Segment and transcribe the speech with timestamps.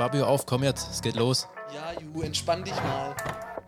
[0.00, 1.46] Fabio, auf, komm jetzt, es geht los.
[1.74, 3.14] Ja, Ju, entspann dich mal.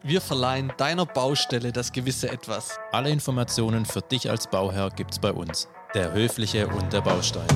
[0.02, 2.78] Wir verleihen deiner Baustelle das gewisse Etwas.
[2.90, 5.68] Alle Informationen für dich als Bauherr gibt's bei uns.
[5.94, 7.46] Der Höfliche und der Baustein.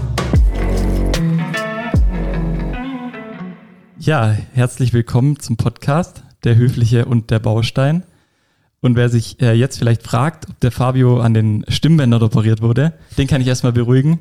[3.99, 8.03] Ja, herzlich willkommen zum Podcast Der Höfliche und der Baustein.
[8.83, 12.93] Und wer sich äh, jetzt vielleicht fragt, ob der Fabio an den Stimmbändern operiert wurde,
[13.17, 14.21] den kann ich erstmal beruhigen.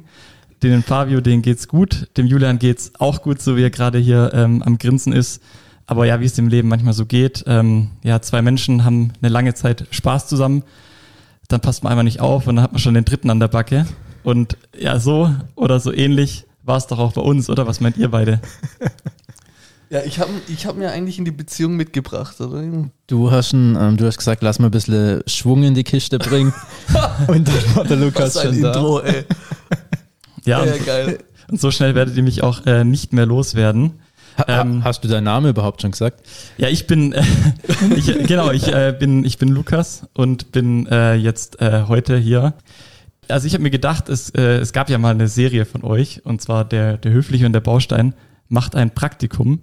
[0.64, 2.10] Den Fabio, den geht's gut.
[2.18, 5.42] Dem Julian geht's auch gut, so wie er gerade hier ähm, am Grinsen ist.
[5.88, 7.44] Aber ja, wie es im Leben manchmal so geht.
[7.48, 10.64] Ähm, ja, zwei Menschen haben eine lange Zeit Spaß zusammen.
[11.48, 13.50] Dann passt man einmal nicht auf und dann hat man schon den dritten an der
[13.50, 13.86] Backe.
[14.24, 17.68] Und ja, so oder so ähnlich war es doch auch bei uns, oder?
[17.68, 18.42] Was meint ihr beide?
[19.90, 22.64] Ja, ich habe ich hab mir eigentlich in die Beziehung mitgebracht, oder?
[23.06, 26.18] Du hast, ein, ähm, du hast gesagt, lass mal ein bisschen Schwung in die Kiste
[26.18, 26.54] bringen.
[27.28, 29.26] und dann war der Lukas Was ein schon Intro, ey.
[30.46, 31.18] Ja, Ja, und, geil.
[31.50, 34.00] und so schnell werdet ihr mich auch äh, nicht mehr loswerden.
[34.38, 36.22] Ha, Ähm, hast du deinen Namen überhaupt schon gesagt?
[36.58, 37.24] Ja, ich bin, äh,
[37.96, 42.54] ich, genau, ich äh, bin, ich bin Lukas und bin äh, jetzt äh, heute hier.
[43.28, 46.26] Also ich habe mir gedacht, es, äh, es gab ja mal eine Serie von euch
[46.26, 48.14] und zwar der, der Höfliche und der Baustein
[48.50, 49.62] macht ein Praktikum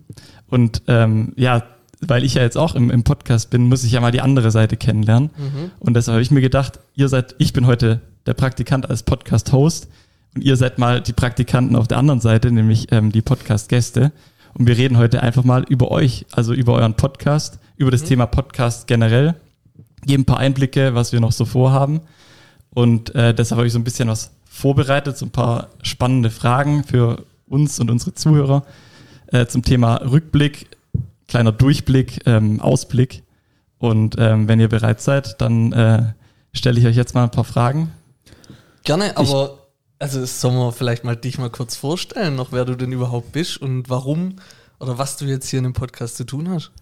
[0.48, 1.62] und ähm, ja,
[2.01, 4.51] weil ich ja jetzt auch im, im Podcast bin, muss ich ja mal die andere
[4.51, 5.31] Seite kennenlernen
[5.79, 9.87] und deshalb habe ich mir gedacht, ihr seid, ich bin heute der Praktikant als Podcast-Host
[10.35, 14.13] und ihr seid mal die Praktikanten auf der anderen Seite, nämlich ähm, die Podcast-Gäste.
[14.55, 18.27] Und wir reden heute einfach mal über euch, also über euren Podcast, über das Thema
[18.27, 19.35] Podcast generell.
[20.05, 22.01] Geben ein paar Einblicke, was wir noch so vorhaben.
[22.75, 26.85] Und äh, deshalb habe ich so ein bisschen was vorbereitet, so ein paar spannende Fragen
[26.85, 28.65] für uns und unsere Zuhörer
[29.29, 30.69] äh, zum Thema Rückblick,
[31.29, 33.23] kleiner Durchblick, ähm, Ausblick.
[33.79, 36.03] Und ähm, wenn ihr bereit seid, dann äh,
[36.53, 37.91] stelle ich euch jetzt mal ein paar Fragen.
[38.85, 39.62] Gerne, aber
[40.03, 43.58] also sollen wir vielleicht mal dich mal kurz vorstellen, noch wer du denn überhaupt bist
[43.58, 44.34] und warum
[44.81, 46.72] oder was du jetzt hier in dem Podcast zu tun hast.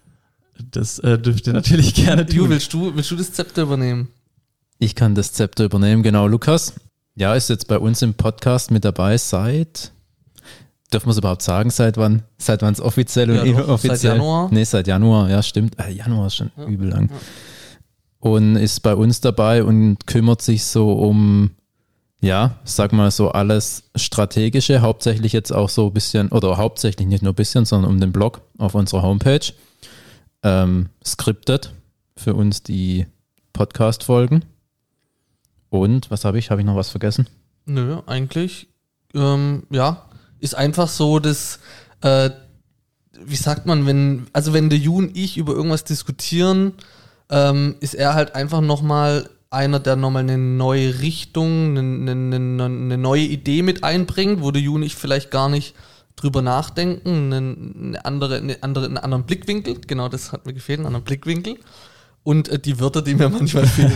[0.71, 2.49] Das äh, dürft ihr natürlich gerne tun.
[2.49, 4.09] willst du, willst du das Zepter übernehmen?
[4.79, 6.27] Ich kann das Zepter übernehmen, genau.
[6.27, 6.73] Lukas,
[7.15, 9.93] ja, ist jetzt bei uns im Podcast mit dabei seit,
[10.91, 12.23] dürfen wir es überhaupt sagen, seit wann?
[12.39, 14.13] Seit wann es offiziell Ja, und doch, seit inoffiziell?
[14.15, 14.49] Januar.
[14.51, 15.79] Nee, seit Januar, ja, stimmt.
[15.79, 17.11] Äh, Januar ist schon übel lang.
[18.19, 21.51] Und ist bei uns dabei und kümmert sich so um,
[22.21, 27.23] ja, sag mal so alles Strategische, hauptsächlich jetzt auch so ein bisschen, oder hauptsächlich nicht
[27.23, 29.53] nur ein bisschen, sondern um den Blog auf unserer Homepage.
[30.43, 31.73] Ähm, skriptet
[32.17, 33.07] für uns die
[33.53, 34.45] Podcast-Folgen.
[35.71, 36.51] Und was habe ich?
[36.51, 37.27] Habe ich noch was vergessen?
[37.65, 38.69] Nö, eigentlich,
[39.15, 40.09] ähm, ja,
[40.41, 41.61] ist einfach so, dass,
[42.03, 42.31] äh,
[43.23, 46.75] wie sagt man, wenn, also wenn der Ju und ich über irgendwas diskutieren,
[47.31, 52.99] ähm, ist er halt einfach nochmal einer, der nochmal eine neue Richtung, eine, eine, eine,
[52.99, 55.75] neue Idee mit einbringt, wo der Ju und ich vielleicht gar nicht
[56.15, 60.87] drüber nachdenken, eine, andere, eine andere, einen anderen Blickwinkel, genau das hat mir gefehlt, einen
[60.87, 61.57] anderen Blickwinkel.
[62.23, 63.93] Und äh, die Wörter, die mir manchmal fehlen.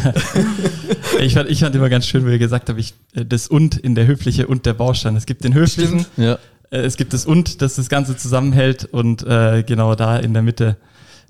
[1.20, 3.76] Ich fand, ich fand immer ganz schön, wie ihr gesagt habt, ich, äh, das und
[3.76, 5.14] in der Höfliche und der Baustein.
[5.14, 6.06] Es gibt den Höflichen.
[6.16, 6.38] Ja.
[6.70, 10.43] äh, es gibt das und, das das Ganze zusammenhält und äh, genau da in der
[10.43, 10.78] Mitte,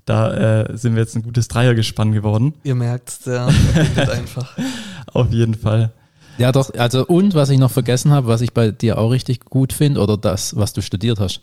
[0.04, 2.54] da äh, sind wir jetzt ein gutes Dreiergespann geworden.
[2.62, 4.56] Ihr merkt, der verbindet einfach.
[5.12, 5.92] Auf jeden Fall.
[6.36, 9.44] Ja, doch, also und was ich noch vergessen habe, was ich bei dir auch richtig
[9.44, 11.40] gut finde, oder das, was du studiert hast.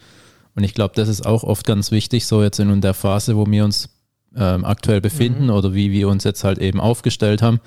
[0.54, 3.46] Und ich glaube, das ist auch oft ganz wichtig, so jetzt in der Phase, wo
[3.46, 3.90] wir uns
[4.36, 7.62] ähm, aktuell befinden oder wie wir uns jetzt halt eben aufgestellt haben,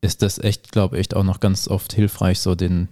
[0.00, 2.88] ist das echt, glaube ich, auch noch ganz oft hilfreich, so den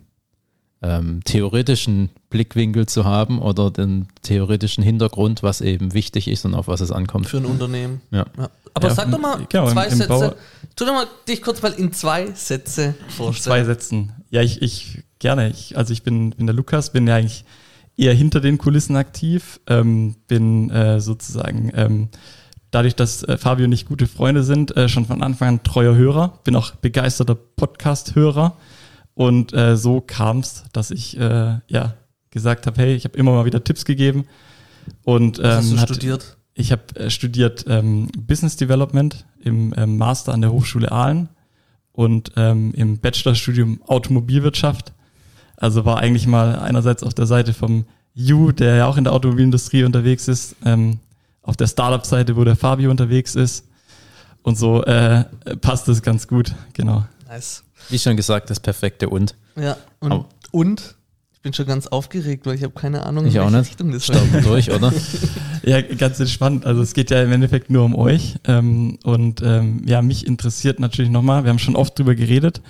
[0.84, 6.68] ähm, theoretischen Blickwinkel zu haben oder den theoretischen Hintergrund, was eben wichtig ist und auf
[6.68, 7.26] was es ankommt.
[7.26, 8.02] Für ein Unternehmen.
[8.10, 8.26] Ja.
[8.36, 8.50] Ja.
[8.74, 10.36] Aber Ja, sag doch mal genau, im- zwei im Bau- Sätze.
[10.76, 13.64] Tu doch mal dich kurz mal in zwei Sätze Zwei vorstellen.
[13.66, 14.12] Sätzen.
[14.30, 15.48] Ja, ich, ich gerne.
[15.50, 17.44] Ich, also ich bin, bin der Lukas, bin ja eigentlich
[17.96, 22.08] eher hinter den Kulissen aktiv, ähm, bin äh, sozusagen ähm,
[22.72, 25.94] dadurch, dass äh, Fabio und ich gute Freunde sind, äh, schon von Anfang an treuer
[25.94, 28.56] Hörer, bin auch begeisterter Podcast-Hörer
[29.14, 31.94] und äh, so kam es, dass ich äh, ja
[32.30, 34.26] gesagt habe, hey, ich habe immer mal wieder Tipps gegeben
[35.04, 36.36] und Was hast ähm, du hat- studiert?
[36.54, 41.28] ich habe äh, studiert ähm, Business Development im ähm, Master an der Hochschule Aalen
[41.92, 44.92] und ähm, im Bachelorstudium Automobilwirtschaft.
[45.56, 47.84] Also war eigentlich mal einerseits auf der Seite vom
[48.14, 50.98] Ju, der ja auch in der Automobilindustrie unterwegs ist, ähm,
[51.42, 53.64] auf der Startup-Seite, wo der Fabio unterwegs ist.
[54.42, 55.24] Und so äh,
[55.60, 57.04] passt es ganz gut, genau.
[57.28, 57.62] Nice.
[57.90, 59.34] Wie schon gesagt, das perfekte und.
[59.56, 60.96] Ja, und, Aber- und
[61.32, 63.70] ich bin schon ganz aufgeregt, weil ich habe keine Ahnung, Ich in auch welche nicht.
[63.70, 64.92] Richtung das Starten durch, oder?
[65.66, 66.66] Ja, ganz entspannt.
[66.66, 68.36] Also es geht ja im Endeffekt nur um euch.
[68.44, 72.60] Ähm, und ähm, ja, mich interessiert natürlich nochmal, wir haben schon oft drüber geredet,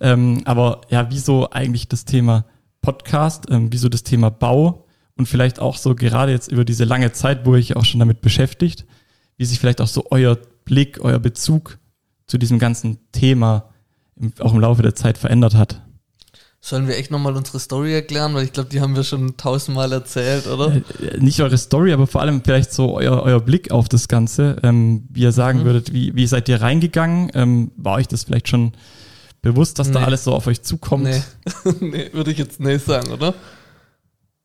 [0.00, 2.46] ähm, aber ja, wieso eigentlich das Thema
[2.80, 4.86] Podcast, ähm, wieso das Thema Bau
[5.16, 8.22] und vielleicht auch so gerade jetzt über diese lange Zeit, wo ich auch schon damit
[8.22, 8.86] beschäftigt,
[9.36, 11.78] wie sich vielleicht auch so euer Blick, euer Bezug
[12.26, 13.77] zu diesem ganzen Thema im,
[14.40, 15.82] auch im Laufe der Zeit verändert hat.
[16.60, 18.34] Sollen wir echt nochmal unsere Story erklären?
[18.34, 20.74] Weil ich glaube, die haben wir schon tausendmal erzählt, oder?
[20.74, 24.56] Äh, nicht eure Story, aber vor allem vielleicht so euer, euer Blick auf das Ganze.
[24.64, 25.64] Ähm, wie ihr sagen mhm.
[25.64, 27.30] würdet, wie, wie seid ihr reingegangen?
[27.34, 28.72] Ähm, war euch das vielleicht schon
[29.40, 29.94] bewusst, dass nee.
[29.94, 31.04] da alles so auf euch zukommt?
[31.04, 31.22] Nee,
[31.80, 33.34] nee würde ich jetzt nicht sagen, oder?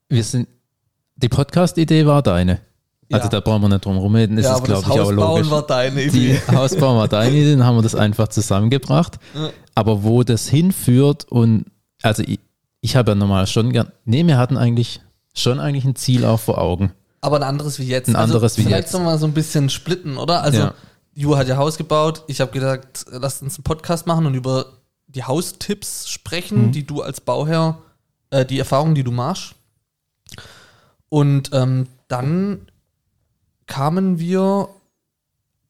[0.08, 0.48] Wir sind,
[1.16, 2.62] die Podcast-Idee war deine.
[3.12, 3.30] Also ja.
[3.30, 5.50] da brauchen wir nicht drum rumreden, ist ja, es glaube ich auch logisch.
[5.50, 6.40] war deine Idee.
[6.48, 9.20] Die Hausbauen war deine Idee, dann haben wir das einfach zusammengebracht.
[9.34, 9.50] Ja.
[9.76, 11.66] Aber wo das hinführt und
[12.02, 12.40] also ich,
[12.82, 15.02] ich habe ja normal schon gern, nee, wir hatten eigentlich
[15.34, 16.92] schon eigentlich ein Ziel auch vor Augen.
[17.22, 18.10] Aber ein anderes wie jetzt.
[18.10, 18.90] Ein also anderes wie vielleicht jetzt.
[18.92, 20.44] Vielleicht nochmal so ein bisschen splitten, oder?
[20.44, 20.74] Also ja.
[21.14, 22.24] Ju hat ja Haus gebaut.
[22.28, 24.66] Ich habe gedacht, lasst uns einen Podcast machen und über
[25.08, 26.72] die Haustipps sprechen, mhm.
[26.72, 27.78] die du als Bauherr,
[28.32, 29.56] äh, die Erfahrungen, die du machst.
[31.10, 32.68] Und ähm, dann
[33.68, 34.70] kamen wir,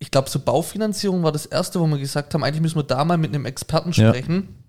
[0.03, 3.03] ich glaube, so Baufinanzierung war das erste, wo wir gesagt haben, eigentlich müssen wir da
[3.03, 4.35] mal mit einem Experten sprechen.
[4.35, 4.63] Ja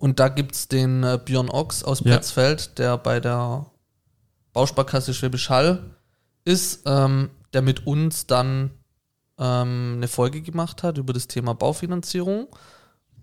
[0.00, 2.18] und da gibt es den äh, Björn Ochs aus ja.
[2.78, 3.66] Der bei der
[4.54, 5.94] Bausparkasse Schwäbisch Hall
[6.46, 8.70] ist, ähm, der mit uns dann
[9.38, 12.48] ähm, eine Folge gemacht hat über das Thema Baufinanzierung.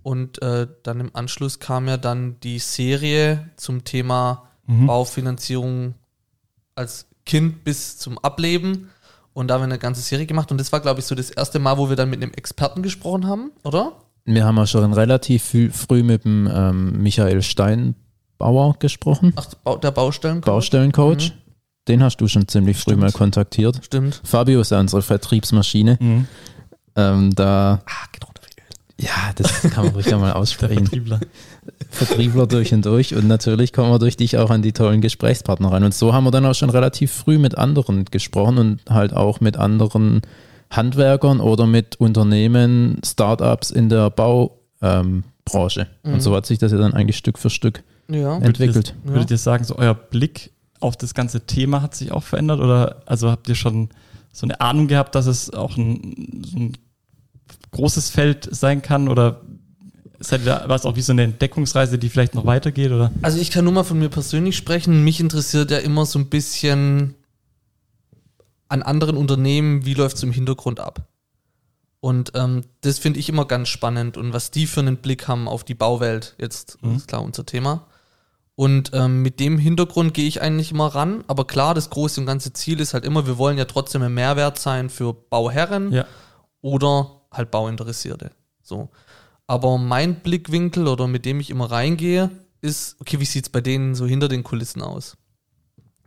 [0.03, 4.85] Und äh, dann im Anschluss kam ja dann die Serie zum Thema mhm.
[4.85, 5.95] Baufinanzierung
[6.75, 8.91] als Kind bis zum Ableben.
[9.37, 10.51] Und da haben wir eine ganze Serie gemacht.
[10.51, 12.81] Und das war, glaube ich, so das erste Mal, wo wir dann mit einem Experten
[12.81, 13.91] gesprochen haben, oder?
[14.25, 19.33] Wir haben ja schon relativ früh mit dem ähm, Michael Steinbauer gesprochen.
[19.35, 19.45] Ach,
[19.79, 20.51] der Baustellencoach.
[20.51, 21.29] Baustellencoach.
[21.29, 21.41] Mhm.
[21.87, 22.97] Den hast du schon ziemlich Stimmt.
[22.97, 23.79] früh mal kontaktiert.
[23.85, 24.21] Stimmt.
[24.23, 25.99] Fabio ist ja unsere Vertriebsmaschine.
[26.01, 26.27] Mhm.
[26.95, 27.83] Ähm, da.
[27.85, 28.41] Ah, geht runter
[28.99, 30.89] Ja, das kann man ruhig mal aussprechen.
[31.89, 32.47] Vertriebler.
[32.47, 33.15] Durch und durch.
[33.15, 35.83] Und natürlich kommen wir durch dich auch an die tollen Gesprächspartner rein.
[35.83, 39.39] Und so haben wir dann auch schon relativ früh mit anderen gesprochen und halt auch
[39.39, 40.21] mit anderen
[40.69, 44.61] Handwerkern oder mit Unternehmen, Startups in der Baubranche.
[44.81, 46.13] Ähm, mhm.
[46.13, 48.37] Und so hat sich das ja dann eigentlich Stück für Stück ja.
[48.37, 48.75] entwickelt.
[48.75, 52.23] Würdet ihr, würdet ihr sagen, so euer Blick auf das ganze Thema hat sich auch
[52.23, 52.59] verändert?
[52.59, 53.89] Oder also habt ihr schon
[54.31, 56.73] so eine Ahnung gehabt, dass es auch ein, so ein
[57.71, 59.07] großes Feld sein kann?
[59.07, 59.41] Oder
[60.19, 62.91] seid ihr was auch wie so eine Entdeckungsreise, die vielleicht noch weitergeht?
[62.91, 63.11] Oder?
[63.21, 65.03] Also ich kann nur mal von mir persönlich sprechen.
[65.03, 67.15] Mich interessiert ja immer so ein bisschen
[68.69, 71.07] an anderen Unternehmen, wie läuft es im Hintergrund ab.
[71.99, 75.47] Und ähm, das finde ich immer ganz spannend und was die für einen Blick haben
[75.47, 76.95] auf die Bauwelt, jetzt mhm.
[76.95, 77.87] ist klar unser Thema.
[78.55, 81.23] Und ähm, mit dem Hintergrund gehe ich eigentlich immer ran.
[81.27, 84.13] Aber klar, das große und ganze Ziel ist halt immer, wir wollen ja trotzdem ein
[84.13, 86.05] Mehrwert sein für Bauherren ja.
[86.61, 88.31] oder halt Bauinteressierte.
[88.63, 88.89] So.
[89.47, 92.29] Aber mein Blickwinkel oder mit dem ich immer reingehe,
[92.61, 95.17] ist, okay, wie sieht es bei denen so hinter den Kulissen aus?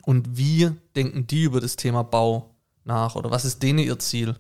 [0.05, 2.55] Und wie denken die über das Thema Bau
[2.85, 4.37] nach oder was ist denen ihr Ziel?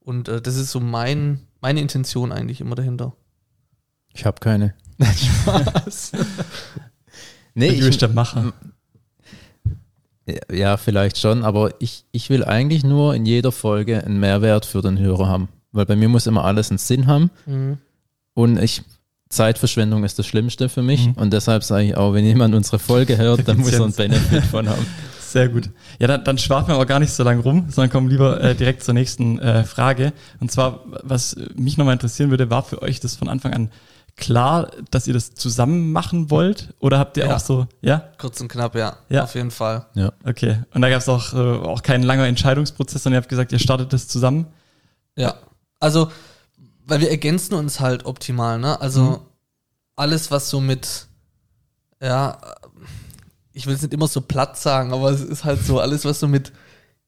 [0.00, 3.14] Und äh, das ist so mein, meine Intention eigentlich immer dahinter.
[4.12, 4.74] Ich habe keine.
[5.00, 6.12] Spaß.
[7.54, 8.52] nee, ich, ich der Macher.
[10.50, 14.80] Ja, vielleicht schon, aber ich, ich will eigentlich nur in jeder Folge einen Mehrwert für
[14.80, 15.48] den Hörer haben.
[15.72, 17.30] Weil bei mir muss immer alles einen Sinn haben.
[17.46, 17.78] Mhm.
[18.34, 18.82] Und ich,
[19.28, 21.06] Zeitverschwendung ist das Schlimmste für mich.
[21.06, 21.12] Mhm.
[21.14, 24.44] Und deshalb sage ich auch, wenn jemand unsere Folge hört, dann muss er einen Benefit
[24.44, 24.86] von haben.
[25.20, 25.70] Sehr gut.
[25.98, 28.54] Ja, dann, dann schwafen wir aber gar nicht so lange rum, sondern kommen lieber äh,
[28.54, 30.12] direkt zur nächsten äh, Frage.
[30.38, 33.70] Und zwar, was mich nochmal interessieren würde, war für euch das von Anfang an
[34.16, 36.74] klar, dass ihr das zusammen machen wollt?
[36.78, 37.34] Oder habt ihr ja.
[37.34, 38.10] auch so, ja?
[38.18, 38.96] Kurz und knapp, ja.
[39.08, 39.24] ja.
[39.24, 39.86] Auf jeden Fall.
[39.94, 40.12] Ja.
[40.24, 40.58] Okay.
[40.72, 43.58] Und da gab es auch, äh, auch keinen langen Entscheidungsprozess, sondern ihr habt gesagt, ihr
[43.58, 44.46] startet das zusammen?
[45.16, 45.34] Ja.
[45.80, 46.10] Also,
[46.86, 48.80] weil wir ergänzen uns halt optimal, ne?
[48.80, 49.18] Also, mhm.
[49.96, 51.06] alles, was so mit,
[52.00, 52.38] ja,
[53.52, 56.20] ich will es nicht immer so platt sagen, aber es ist halt so, alles, was
[56.20, 56.52] so mit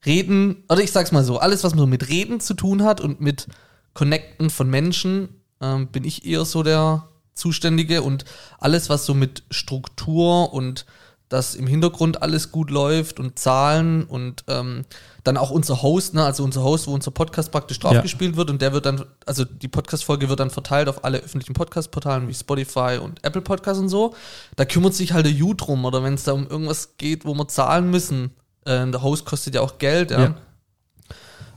[0.05, 3.21] Reden, oder ich sag's mal so, alles, was so mit Reden zu tun hat und
[3.21, 3.49] mit
[3.95, 5.29] Connecten von Menschen,
[5.61, 8.25] ähm, bin ich eher so der Zuständige und
[8.59, 10.87] alles, was so mit Struktur und
[11.29, 14.85] dass im Hintergrund alles gut läuft und Zahlen und ähm,
[15.25, 18.37] dann auch unser Host, ne, also unser Host, wo unser Podcast praktisch draufgespielt ja.
[18.37, 22.29] wird und der wird dann, also die Podcast-Folge wird dann verteilt auf alle öffentlichen Podcast-Portalen
[22.29, 24.15] wie Spotify und Apple Podcasts und so.
[24.55, 27.35] Da kümmert sich halt der You drum oder wenn es da um irgendwas geht, wo
[27.35, 28.31] wir zahlen müssen.
[28.65, 30.21] Äh, der Host kostet ja auch Geld, ja.
[30.21, 30.35] ja.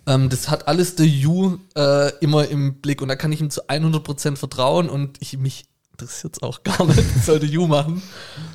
[0.08, 3.52] Ähm, das hat alles der You äh, immer im Blick und da kann ich ihm
[3.52, 5.66] zu 100% vertrauen und ich mich
[6.00, 8.02] interessiert es auch gar nicht, das sollte You machen.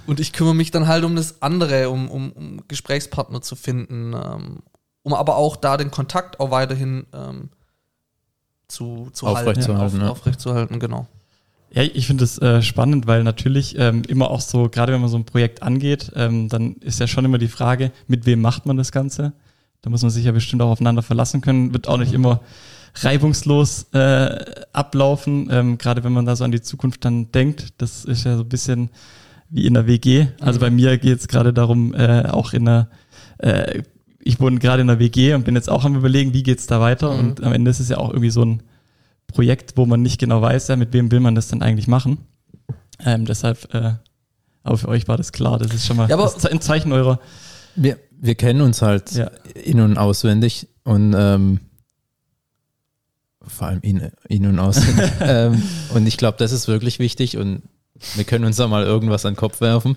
[0.06, 4.14] Und ich kümmere mich dann halt um das andere, um, um, um Gesprächspartner zu finden,
[4.14, 4.62] ähm,
[5.02, 7.50] um aber auch da den Kontakt auch weiterhin ähm,
[8.68, 9.62] zu, zu aufrecht halten.
[9.62, 10.08] Zu halten auf, ja.
[10.08, 11.06] Aufrecht zu halten, genau.
[11.70, 15.10] Ja, ich finde es äh, spannend, weil natürlich ähm, immer auch so, gerade wenn man
[15.10, 18.64] so ein Projekt angeht, ähm, dann ist ja schon immer die Frage, mit wem macht
[18.64, 19.32] man das Ganze?
[19.82, 21.74] Da muss man sich ja bestimmt auch aufeinander verlassen können.
[21.74, 22.40] Wird auch nicht immer
[22.96, 24.36] reibungslos äh,
[24.72, 27.74] ablaufen, ähm, gerade wenn man da so an die Zukunft dann denkt.
[27.78, 28.90] Das ist ja so ein bisschen
[29.50, 30.28] wie in der WG.
[30.40, 32.88] Also bei mir geht es gerade darum, äh, auch in der,
[33.38, 33.82] äh,
[34.20, 36.80] ich wohne gerade in der WG und bin jetzt auch am überlegen, wie geht's da
[36.80, 37.12] weiter.
[37.12, 37.18] Mhm.
[37.18, 38.62] Und am Ende ist es ja auch irgendwie so ein
[39.26, 42.18] Projekt, wo man nicht genau weiß, ja, mit wem will man das dann eigentlich machen.
[43.04, 43.94] Ähm, deshalb, äh,
[44.62, 45.58] aber für euch war das klar.
[45.58, 46.16] Das ist schon mal Ja,
[46.50, 47.18] ein Zeichen eurer.
[47.74, 49.30] Wir, wir kennen uns halt Ja.
[49.64, 51.60] in- und auswendig und ähm,
[53.48, 55.10] vor allem in, in und auswendig.
[55.20, 55.62] ähm,
[55.94, 57.62] und ich glaube, das ist wirklich wichtig und
[58.14, 59.96] wir können uns da mal irgendwas an den Kopf werfen.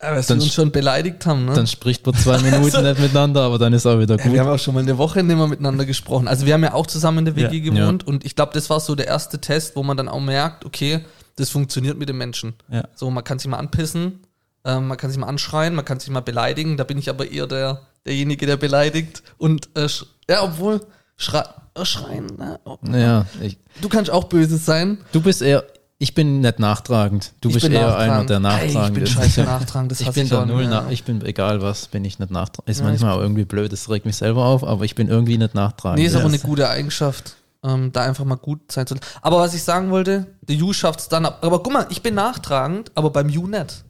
[0.00, 1.52] Aber dass Dann wir uns sch- schon beleidigt haben, ne?
[1.54, 4.32] Dann spricht man zwei Minuten nicht miteinander, aber dann ist auch wieder Ja, gut.
[4.32, 6.26] wir haben auch schon mal eine Woche nicht mehr miteinander gesprochen.
[6.26, 7.72] Also wir haben ja auch zusammen in der WG Ja.
[7.72, 10.64] gewohnt und ich glaube, das war so der erste Test, wo man dann auch merkt,
[10.64, 11.04] okay,
[11.36, 12.54] das funktioniert mit den Menschen.
[12.68, 12.82] Ja.
[12.96, 14.18] So, man kann sich mal anpissen,
[14.64, 16.76] ähm, man kann sich mal anschreien, man kann sich mal beleidigen.
[16.76, 19.22] Da bin ich aber eher der, derjenige, der beleidigt.
[19.38, 19.86] Und äh,
[20.28, 20.80] ja, obwohl
[21.22, 22.26] schrei äh, schreien.
[22.36, 22.60] Ne?
[22.64, 22.76] Oh.
[22.92, 24.98] Ja, ich, Du kannst auch böse sein.
[25.12, 25.64] du bist eher,
[25.98, 27.32] ich bin nicht nachtragend.
[27.40, 28.30] Du Ich bist eher einer, nachtragend.
[28.30, 29.10] der Ey, nachtragend Ich bin ist.
[29.10, 29.92] scheiße nachtragend.
[29.92, 32.68] Das Ich bin da auch null nach, ich bin egal was, bin ich nicht nachtragend.
[32.68, 35.38] Ist Ja, manchmal auch irgendwie blöd, das regt mich selber auf, aber ich bin irgendwie
[35.38, 35.98] nicht nachtragend.
[36.00, 39.06] Nee, ist aber eine gute Eigenschaft, ähm, da einfach mal gut sein zu lassen.
[39.22, 41.38] Aber was ich sagen wollte, der Ju schafft es dann ab.
[41.42, 43.84] Aber guck mal, ich bin nachtragend, aber beim Ju nicht.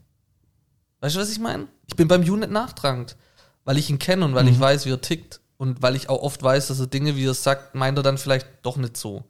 [1.00, 1.66] Weißt du, was ich meine?
[1.88, 3.16] Ich bin beim Ju nicht nachtragend,
[3.64, 5.40] weil ich ihn kenne und weil ich weiß, wie er tickt.
[5.56, 8.18] Und weil ich auch oft weiß, dass er Dinge, wie er sagt, meint er dann
[8.18, 9.24] vielleicht doch nicht so.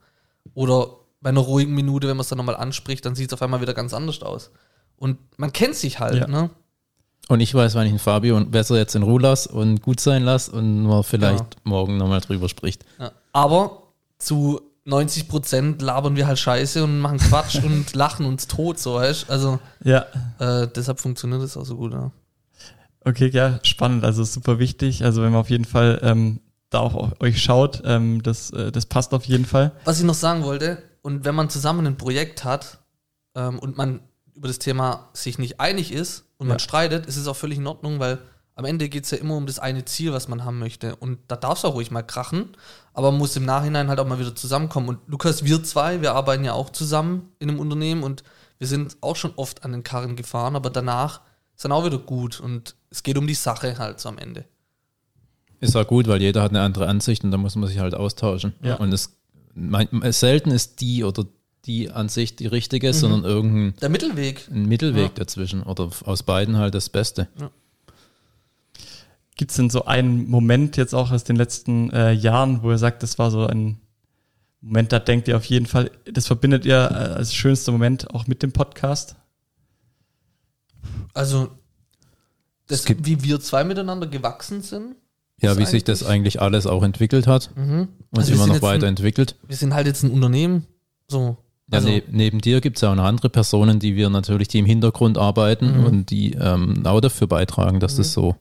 [0.55, 0.87] Oder
[1.21, 3.61] bei einer ruhigen Minute, wenn man es dann nochmal anspricht, dann sieht es auf einmal
[3.61, 4.51] wieder ganz anders aus.
[4.97, 6.27] Und man kennt sich halt, Ja.
[6.27, 6.51] ne?
[7.29, 10.25] Und ich weiß, wann ich einen Fabio besser jetzt in Ruhe lasse und gut sein
[10.25, 11.61] lasse und man vielleicht Ja.
[11.65, 12.85] morgen nochmal drüber spricht.
[12.99, 13.13] Ja.
[13.33, 13.83] Aber
[14.19, 18.95] zu 90 Prozent labern wir halt Scheiße und machen Quatsch und lachen uns tot, so
[18.95, 20.07] weißt Also Ja,
[20.41, 21.93] äh, deshalb funktioniert das auch so gut.
[21.93, 22.11] Ja.
[23.05, 25.05] Okay, ja, spannend, also super wichtig.
[25.05, 26.41] Also wenn man auf jeden Fall ähm,
[26.71, 29.73] da auch euch schaut, ähm, das, äh, das passt auf jeden Fall.
[29.85, 32.79] Was ich noch sagen wollte, und wenn man zusammen ein Projekt hat
[33.35, 34.01] ähm, und man
[34.35, 36.61] über das Thema sich nicht einig ist und man Ja.
[36.61, 38.19] streitet, ist es auch völlig in Ordnung, weil
[38.55, 40.95] am Ende geht es ja immer um das eine Ziel, was man haben möchte.
[40.97, 42.51] Und da darf es auch ruhig mal krachen,
[42.95, 44.89] aber man muss im Nachhinein halt auch mal wieder zusammenkommen.
[44.91, 48.23] Und Lukas, wir zwei, wir arbeiten ja auch zusammen in einem Unternehmen und
[48.59, 51.23] wir sind auch schon oft an den Karren gefahren, aber danach
[51.57, 54.45] ist dann auch wieder gut und es geht um die Sache halt so am Ende.
[55.61, 57.95] Ist auch gut, weil jeder hat eine andere Ansicht und da muss man sich halt
[57.95, 58.53] austauschen.
[58.63, 58.75] Ja.
[58.77, 59.17] Und es,
[59.55, 61.25] mein, selten ist die oder
[61.65, 62.93] die Ansicht die richtige, Mhm.
[62.93, 64.49] sondern irgendein Der Mittelweg.
[64.51, 65.15] ein Mittelweg Ja.
[65.15, 67.29] dazwischen oder aus beiden halt das Beste.
[69.37, 72.79] Gibt es denn so einen Moment jetzt auch aus den letzten äh, Jahren, wo ihr
[72.79, 73.79] sagt, das war so ein
[74.61, 78.27] Moment, da denkt ihr auf jeden Fall, das verbindet ihr äh, als schönster Moment auch
[78.27, 79.17] mit dem Podcast?
[81.15, 81.51] Also,
[82.69, 84.97] das, wie wir zwei miteinander gewachsen sind.
[85.41, 87.89] Ja, wie sich das eigentlich alles auch entwickelt hat Mhm.
[88.11, 89.35] und Also immer noch jetzt ein- weiterentwickelt.
[89.49, 90.67] Wir sind halt jetzt ein Unternehmen.
[91.09, 91.37] So.
[91.71, 94.47] Ja, Also, ne, neben dir gibt es ja auch noch andere Personen, die wir natürlich,
[94.49, 95.85] die im Hintergrund arbeiten Mhm.
[95.85, 98.37] und die ähm, auch dafür beitragen, dass das so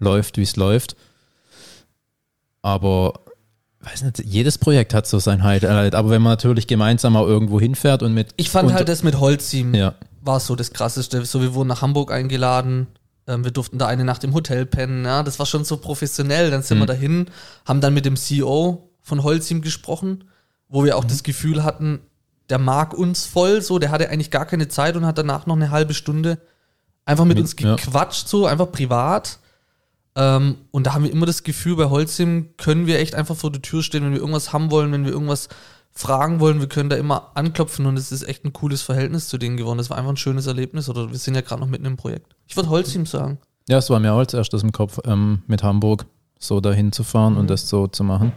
[0.00, 0.96] läuft, wie es läuft.
[2.62, 3.14] Aber
[3.80, 5.94] weiß nicht, jedes Projekt hat so sein Highlight.
[5.94, 9.02] Aber wenn man natürlich gemeinsam auch irgendwo hinfährt und mit ich fand und- halt das
[9.02, 11.24] mit Holzteam ja, war so das Krasseste.
[11.24, 12.86] So, wir wurden nach Hamburg eingeladen.
[13.30, 15.04] Ähm, wir durften da eine Nacht im Hotel pennen.
[15.04, 16.50] Ja, das war schon so professionell.
[16.50, 16.82] Dann sind Mhm.
[16.82, 17.26] wir dahin,
[17.64, 20.24] haben dann mit dem CEO von Holzteam gesprochen,
[20.68, 22.00] wo wir auch das Gefühl hatten,
[22.48, 23.78] der mag uns voll so.
[23.78, 26.38] Der hatte eigentlich gar keine Zeit und hat danach noch eine halbe Stunde
[27.04, 27.76] einfach mit Mit- uns ja.
[27.76, 29.38] gequatscht, so einfach privat.
[30.16, 33.52] Ähm, und da haben wir immer das Gefühl, bei Holzim können wir echt einfach vor
[33.52, 35.48] der Tür stehen, wenn wir irgendwas haben wollen, wenn wir irgendwas
[35.92, 39.38] fragen wollen, wir können da immer anklopfen und es ist echt ein cooles Verhältnis zu
[39.38, 39.78] denen geworden.
[39.78, 42.34] Das war einfach ein schönes Erlebnis oder wir sind ja gerade noch mitten im Projekt.
[42.50, 43.38] Ich würde Holzim sagen.
[43.68, 46.04] ja, es war mir auch als erstes im Kopf, ähm, mit Hamburg
[46.38, 48.32] so dahin zu fahren und das so zu machen.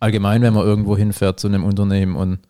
[0.00, 2.40] Allgemein, wenn man irgendwo hinfährt zu einem Unternehmen und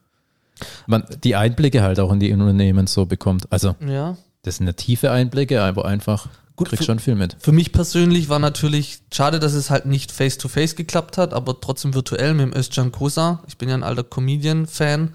[0.87, 3.53] man die Einblicke halt auch in die Unternehmen so bekommt.
[3.53, 4.17] Also Ja.
[4.43, 7.37] das sind nicht tiefe Einblicke, aber einfach Gut, kriegst für- schon viel mit.
[7.41, 11.93] Für mich persönlich war natürlich schade, dass es halt nicht face-to-face geklappt hat, aber trotzdem
[11.95, 13.43] virtuell mit dem Özcan Kosa.
[13.47, 15.11] Ich bin ja ein alter Comedian-Fan.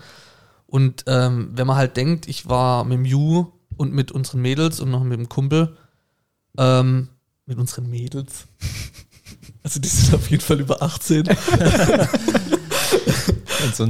[0.67, 3.47] Und ähm, wenn man halt denkt, ich war mit dem Ju
[3.79, 5.75] und mit unseren Mädels und noch mit dem Kumpel,
[6.57, 7.07] ähm,
[7.45, 8.45] mit unseren Mädels.
[9.61, 11.27] Also die sind auf jeden Fall über 18.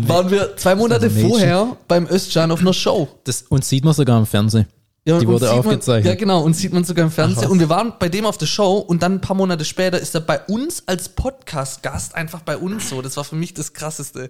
[0.07, 3.07] Waren wir zwei Monate vorher beim Özcan auf einer Show.
[3.23, 4.65] Das, und sieht man sogar im Fernsehen.
[5.05, 6.05] Ja, Die wurde sieht man- aufgezeichnet.
[6.13, 7.43] Ja, genau, und sieht man sogar im Fernsehen.
[7.43, 7.49] was.
[7.49, 10.13] und wir waren bei dem auf der Show und dann ein paar Monate später ist
[10.15, 13.01] er bei uns als Podcast-Gast einfach bei uns so.
[13.01, 14.29] Das war für mich das Krasseste.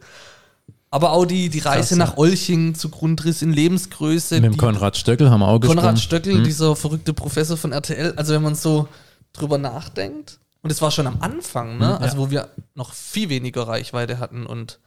[0.92, 4.36] Aber auch die, die Reise Krass, nach Olching zu Grundriss in Lebensgröße.
[4.36, 5.80] Mit dem die, Konrad Stöckel haben wir auch gesprochen.
[5.80, 6.44] Konrad Stöckel, Hm.
[6.44, 8.14] dieser verrückte Professor von RTL.
[8.16, 8.88] Also wenn man so
[9.34, 11.96] drüber nachdenkt, und es war schon am Anfang, ne?
[11.96, 14.80] Hm, also wo wir noch viel weniger Reichweite hatten und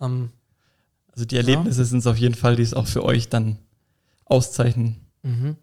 [0.00, 0.30] ähm,
[1.12, 3.56] Also die Erlebnisse sind es auf jeden Fall, die es auch für euch dann
[4.26, 4.96] auszeichnen.
[5.22, 5.56] Mhm.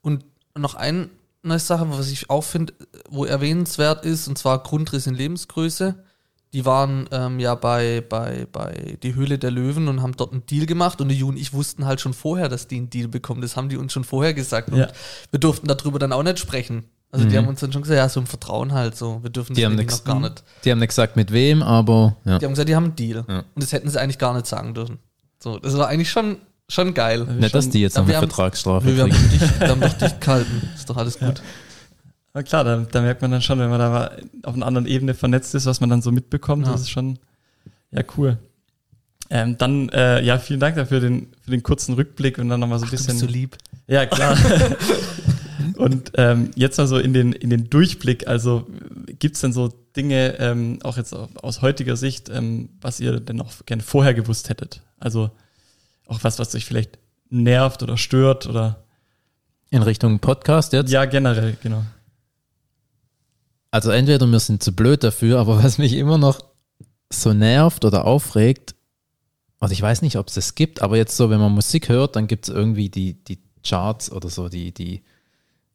[0.00, 0.24] Und
[0.56, 1.08] noch eine
[1.58, 2.72] Sache, was ich auch finde,
[3.08, 5.94] wo erwähnenswert ist, und zwar Grundriss in Lebensgröße.
[6.56, 10.46] Die waren ähm, ja bei, bei, bei Die Höhle der Löwen und haben dort einen
[10.46, 13.08] Deal gemacht und die Ju und ich wussten halt schon vorher, dass die einen Deal
[13.08, 13.42] bekommen.
[13.42, 14.70] Das haben die uns schon vorher gesagt.
[14.70, 14.88] Und Ja.
[15.30, 16.84] wir durften darüber dann auch nicht sprechen.
[17.12, 17.36] Also die Mhm.
[17.40, 19.22] haben uns dann schon gesagt, ja, so ein Vertrauen halt so.
[19.22, 20.42] Wir dürfen Die das haben, nix, noch gar nicht.
[20.64, 22.38] die haben nicht gesagt mit wem, aber ja.
[22.38, 23.24] Die haben gesagt, die haben einen Deal.
[23.28, 23.38] Ja.
[23.40, 24.98] Und das hätten sie eigentlich gar nicht sagen dürfen.
[25.38, 26.38] So, das war eigentlich schon,
[26.70, 27.24] schon geil.
[27.38, 30.68] nicht, dass die jetzt noch eine Vertragsstrafe Wir haben, dicht, wir haben doch dicht gehalten.
[30.74, 31.42] Ist doch alles gut.
[32.36, 34.86] Aber klar, da, da merkt man dann schon, wenn man da mal auf einer anderen
[34.86, 36.72] Ebene vernetzt ist, was man dann so mitbekommt, Ja.
[36.72, 37.18] das ist schon,
[37.92, 38.36] ja, cool.
[39.30, 42.78] Ähm, dann, äh, ja, vielen Dank dafür den, für den kurzen Rückblick und dann nochmal
[42.78, 43.18] so ein Du bist bisschen.
[43.20, 43.56] so lieb.
[43.86, 44.36] Ja, klar.
[45.76, 48.66] Und ähm, jetzt mal so in den, in den Durchblick, also
[49.18, 53.52] gibt's denn so Dinge, ähm, auch jetzt aus heutiger Sicht, ähm, was ihr denn auch
[53.64, 54.82] gerne vorher gewusst hättet?
[55.00, 55.30] Also
[56.06, 56.98] auch was, was euch vielleicht
[57.30, 58.84] nervt oder stört oder
[59.70, 60.90] In Richtung Podcast jetzt?
[60.92, 61.82] ja, generell, genau.
[63.76, 66.40] Also entweder wir sind zu blöd dafür, aber was mich immer noch
[67.12, 68.74] so nervt oder aufregt,
[69.58, 72.16] und ich weiß nicht, ob es das gibt, aber jetzt so, wenn man Musik hört,
[72.16, 75.02] dann gibt es irgendwie die, die Charts oder so, die, die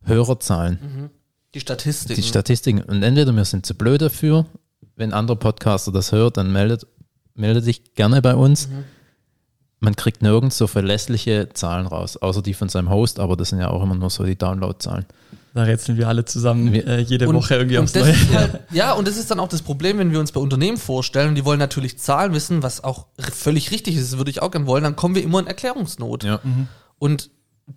[0.02, 1.12] Hörerzahlen,
[1.54, 2.20] Die Statistiken.
[2.20, 2.82] die Statistiken.
[2.82, 4.48] Und entweder wir sind zu blöd dafür,
[4.96, 6.88] wenn andere Podcaster das hört, dann meldet,
[7.36, 8.68] meldet sich gerne bei uns.
[9.80, 13.60] Man kriegt nirgends so verlässliche Zahlen raus, außer die von seinem Host, aber das sind
[13.60, 15.06] ja auch immer nur so die Downloadzahlen.
[15.54, 18.16] Da rätseln wir alle zusammen äh, jede Und- Woche irgendwie aufs Neue.
[18.34, 21.30] Halt, ja, und das ist dann auch das Problem, wenn wir uns bei Unternehmen vorstellen
[21.30, 24.52] und die wollen natürlich Zahlen wissen, was auch völlig richtig ist, das würde ich auch
[24.52, 26.24] gerne wollen, dann kommen wir immer in Erklärungsnot.
[26.24, 26.40] Ja.
[27.00, 27.30] Und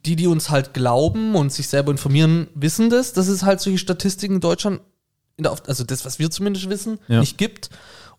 [0.06, 3.78] die, die uns halt glauben und sich selber informieren, wissen das, dass es halt solche
[3.78, 4.80] Statistiken in Deutschland,
[5.36, 7.20] in der, also das, was wir zumindest wissen, Ja.
[7.20, 7.70] nicht gibt.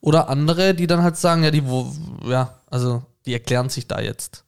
[0.02, 1.92] Oder andere, die dann halt sagen, ja, die, wo,
[2.28, 4.44] ja, also die erklären sich da jetzt.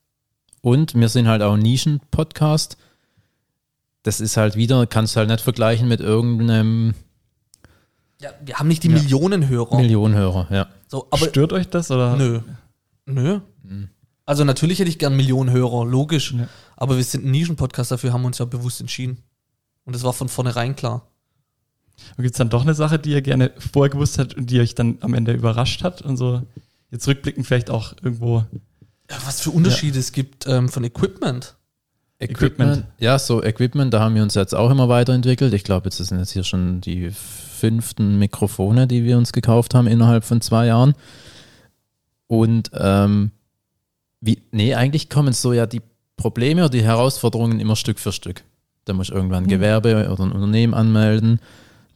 [0.62, 2.78] Und wir sind halt auch ein Nischen-Podcast.
[4.08, 6.94] Das ist halt wieder, kannst du halt nicht vergleichen mit irgendeinem
[8.22, 8.94] Ja, wir haben nicht die Ja.
[8.94, 9.76] Millionenhörer.
[9.76, 10.68] Millionenhörer, ja.
[10.88, 12.16] so, aber Stört euch das oder?
[12.16, 12.40] Nö.
[13.06, 13.42] Nö.
[14.26, 16.32] Also natürlich hätte ich gern Millionen Hörer, logisch.
[16.32, 16.48] Ja.
[16.78, 19.18] Aber wir sind ein Nischenpodcast, dafür haben wir uns ja bewusst entschieden.
[19.84, 21.06] Und das war von vornherein klar.
[22.16, 24.74] Und gibt's dann doch eine Sache, die ihr gerne vorher gewusst habt und die euch
[24.74, 26.44] dann am Ende überrascht hat und so
[26.92, 28.46] jetzt rückblickend vielleicht auch irgendwo
[29.10, 31.57] Ja, was für Unterschiede es gibt ähm, von Equipment.
[32.20, 32.86] Equipment.
[33.00, 35.54] Ja, so Equipment, da haben wir uns jetzt auch immer weiterentwickelt.
[35.54, 39.88] Ich glaube, jetzt sind jetzt hier schon die fünften Mikrofone, die wir uns gekauft haben
[39.88, 40.96] innerhalb von zwei Jahren.
[42.28, 43.32] Und ähm,
[44.20, 45.82] wie, nee, eigentlich kommen so ja die
[46.18, 48.44] Probleme oder die Herausforderungen immer Stück für Stück.
[48.86, 51.40] Da muss ich irgendwann ein Gewerbe oder ein Unternehmen anmelden,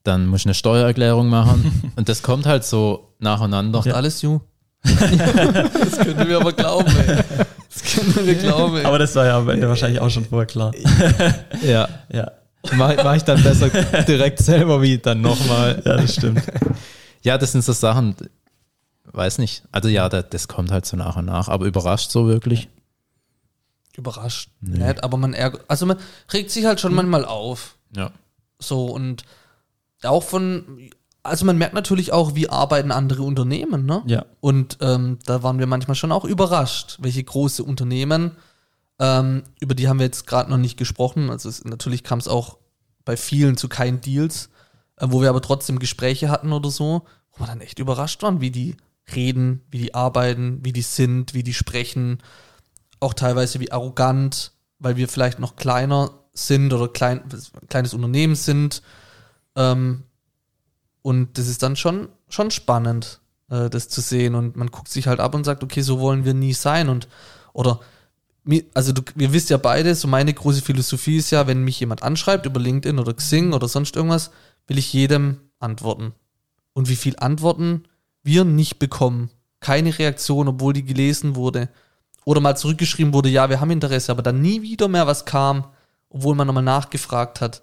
[0.04, 1.92] dann muss ich eine Steuererklärung machen.
[1.96, 3.80] und das kommt halt so nacheinander.
[3.80, 4.40] Macht alles you.
[4.84, 7.18] Das können wir aber glauben, ey.
[7.70, 8.86] Das können wir glauben, ey.
[8.86, 10.72] Aber das war ja am Ende wahrscheinlich auch schon vorher klar.
[11.64, 12.32] Ja, Ja,
[12.74, 13.70] mache mach ich dann besser
[14.04, 15.82] direkt selber wie dann nochmal.
[15.86, 16.44] ja, das stimmt.
[17.24, 18.16] Ja, das sind so Sachen,
[19.06, 19.62] weiß nicht.
[19.72, 22.68] Also ja, das, das kommt halt so nach und nach, aber überrascht so wirklich.
[23.96, 24.50] Überrascht.
[24.60, 25.64] Nicht, aber man ärgert.
[25.68, 25.98] Also man
[26.34, 27.76] regt sich halt schon manchmal auf.
[27.96, 28.10] Ja.
[28.58, 29.24] So und
[30.02, 30.90] auch von.
[31.24, 34.02] Also man merkt natürlich auch, wie arbeiten andere Unternehmen, ne?
[34.08, 34.26] Ja.
[34.40, 38.32] Und ähm, da waren wir manchmal schon auch überrascht, welche große Unternehmen,
[39.00, 41.30] ähm, über die haben wir jetzt gerade noch nicht gesprochen.
[41.30, 42.58] Also es, natürlich kam es auch
[43.06, 44.50] bei vielen zu keinen Deals,
[44.98, 47.04] äh, wo wir aber trotzdem Gespräche hatten oder so,
[47.34, 48.78] wo wir dann echt überrascht waren, wie die
[49.16, 52.20] reden, wie die arbeiten, wie die sind, wie die sprechen,
[53.00, 57.24] auch teilweise wie arrogant, weil wir vielleicht noch kleiner sind oder klein,
[57.70, 58.82] kleines Unternehmen sind.
[59.56, 60.04] Ähm,
[61.02, 64.36] und das ist dann schon, schon spannend, äh, das zu sehen.
[64.36, 66.90] Und man guckt sich halt ab und sagt, okay, so wollen wir nie sein.
[66.90, 67.08] Und
[67.54, 67.80] oder
[68.74, 72.04] also du, wir wisst ja beide, so meine große Philosophie ist ja, wenn mich jemand
[72.04, 74.32] anschreibt über LinkedIn oder Xing oder sonst irgendwas,
[74.68, 76.14] will ich jedem antworten.
[76.74, 77.84] Und wie viel Antworten
[78.24, 79.30] wir nicht bekommen.
[79.60, 81.70] Keine Reaktion, obwohl die gelesen wurde.
[82.26, 85.66] Oder mal zurückgeschrieben wurde, ja, wir haben Interesse, aber dann nie wieder mehr was kam,
[86.10, 87.62] obwohl man nochmal nachgefragt hat.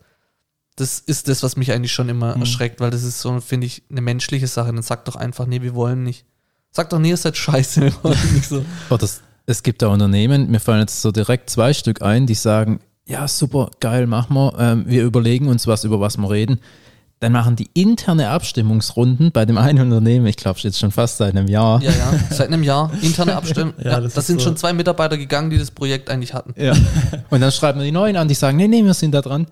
[0.81, 2.43] Das ist das, was mich eigentlich schon immer Mhm.
[2.43, 4.73] erschreckt, weil das ist so, finde ich, eine menschliche Sache.
[4.73, 6.25] Dann sagt doch einfach, nee, wir wollen nicht.
[6.71, 8.65] Sagt doch, nee, ihr seid scheiße, wir wollen nicht so.
[8.91, 12.35] Oder es, es gibt da Unternehmen, mir fallen jetzt so direkt zwei Stück ein, die
[12.35, 16.61] sagen, ja, super, geil, machen wir, ähm, wir überlegen uns was, über was wir reden.
[17.21, 21.35] dann machen die interne Abstimmungsrunden bei dem einen Unternehmen, ich glaube jetzt schon fast seit
[21.37, 21.83] einem Jahr.
[21.83, 22.93] Ja, ja, seit einem Jahr.
[23.03, 23.75] Interne Abstimmung.
[23.79, 24.45] Ja, ja, das das, sind so.
[24.49, 26.55] schon zwei Mitarbeiter gegangen, die das Projekt eigentlich hatten.
[26.57, 26.75] Ja.
[27.31, 29.47] Und dann schreiben wir die neuen an, die sagen, nee, nee, wir sind da dran.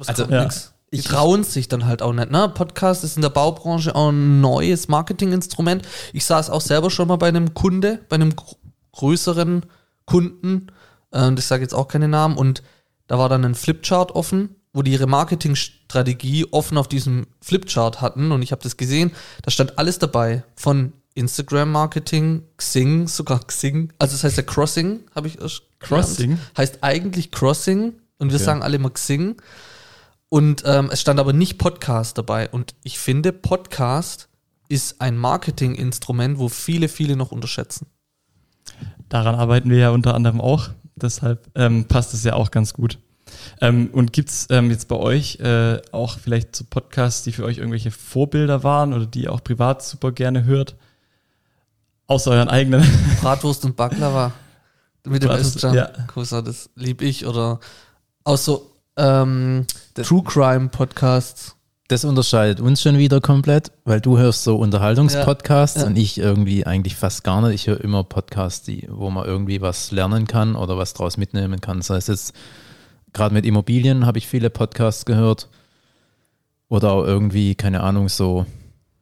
[0.00, 0.42] Aber es Also, kommt ja.
[0.44, 0.72] nix.
[0.92, 2.32] Die trauen sich dann halt auch nicht.
[2.32, 2.48] Ne?
[2.48, 5.86] Podcast ist in der Baubranche auch ein neues Marketinginstrument.
[6.12, 8.56] Ich saß auch selber schon mal bei einem Kunde, bei einem gr-
[8.92, 9.66] größeren
[10.06, 10.66] Kunden,
[11.12, 12.64] äh, und ich sage jetzt auch keine Namen, und
[13.06, 18.32] da war dann ein Flipchart offen, wo die ihre Marketingstrategie offen auf diesem Flipchart hatten
[18.32, 24.14] und ich habe das gesehen, da stand alles dabei von Instagram-Marketing, Xing, sogar Xing, also
[24.14, 26.06] das heißt ja Crossing, habe ich erst gelernt.
[26.06, 26.38] Crossing?
[26.56, 28.44] Heißt eigentlich Crossing und wir Okay.
[28.44, 29.36] sagen alle immer Xing.
[30.30, 32.48] Und ähm, es stand aber nicht Podcast dabei.
[32.48, 34.28] Und ich finde, Podcast
[34.68, 37.88] ist ein Marketinginstrument, wo viele, viele noch unterschätzen.
[39.08, 40.70] Daran arbeiten wir ja unter anderem auch.
[40.94, 42.98] Deshalb ähm, passt es ja auch ganz gut.
[43.60, 47.58] Ähm, und gibt's ähm, jetzt bei euch äh, auch vielleicht so Podcasts, die für euch
[47.58, 50.76] irgendwelche Vorbilder waren oder die ihr auch privat super gerne hört?
[52.06, 52.84] Außer euren eigenen.
[53.20, 54.32] Bratwurst und Baklava
[55.04, 55.74] mit dem Bratwurst, Özcan.
[55.74, 55.86] ja.
[56.06, 57.26] Kusa, das lieb ich.
[57.26, 57.58] Oder
[58.22, 61.56] auch so ähm, True Crime Podcasts.
[61.88, 65.88] Das unterscheidet uns schon wieder komplett, weil du hörst so Unterhaltungspodcasts Ja, ja.
[65.88, 67.54] und ich irgendwie eigentlich fast gar nicht.
[67.54, 71.60] Ich höre immer Podcasts, die, wo man irgendwie was lernen kann oder was draus mitnehmen
[71.60, 71.78] kann.
[71.78, 72.32] Das heißt jetzt,
[73.12, 75.48] gerade mit Immobilien habe ich viele Podcasts gehört
[76.68, 78.46] oder auch irgendwie, keine Ahnung, so,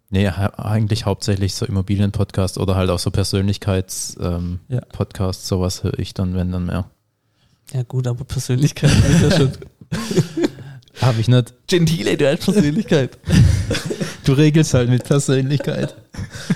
[0.08, 5.32] nee, eigentlich hauptsächlich so Immobilienpodcasts oder halt auch so Persönlichkeits-Podcasts, ähm, Ja.
[5.32, 6.86] Sowas höre ich dann, wenn dann mehr.
[7.74, 9.52] Ja gut, aber Persönlichkeit ist ja schon.
[11.00, 11.54] Habe ich nicht.
[11.66, 13.18] Gentile, du hast Persönlichkeit.
[14.24, 15.96] Du regelst halt mit Persönlichkeit.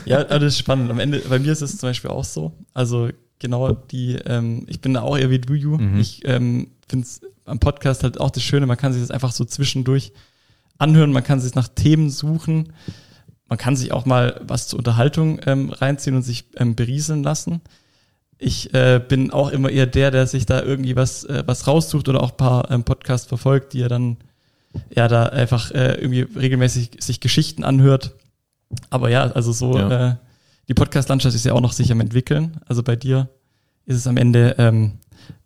[0.05, 0.91] Ja, aber das ist spannend.
[0.91, 2.53] Am Ende, bei mir ist es zum Beispiel auch so.
[2.75, 5.79] Also genau die, ähm, ich bin da auch eher wie du, Ju.
[5.79, 5.99] Mhm.
[5.99, 9.33] Ich ähm, finde es am Podcast halt auch das Schöne, man kann sich das einfach
[9.33, 10.13] so zwischendurch
[10.77, 12.75] anhören, man kann sich nach Themen suchen,
[13.49, 17.61] man kann sich auch mal was zur Unterhaltung ähm, reinziehen und sich ähm, berieseln lassen.
[18.45, 22.09] Ich äh, bin auch immer eher der, der sich da irgendwie was, äh, was raussucht
[22.09, 24.17] oder auch ein paar ähm, Podcasts verfolgt, die er dann
[24.95, 28.17] ja da einfach äh, irgendwie regelmäßig sich Geschichten anhört.
[28.91, 30.09] Aber ja, also so, Ja.
[30.09, 30.17] Äh,
[30.69, 32.61] die Podcast-Landschaft ist ja auch noch sich am entwickeln.
[32.67, 33.29] Also bei dir
[33.87, 34.99] ist es am Ende ähm,